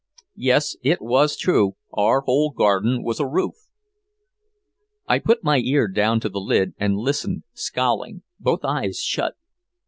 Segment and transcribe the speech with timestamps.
[0.39, 3.53] Yes, it was true, our whole garden was a roof!
[5.05, 9.35] I put my ear down to the lid and listened scowling, both eyes shut.